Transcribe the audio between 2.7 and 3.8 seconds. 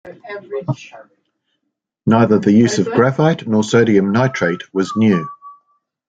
of graphite nor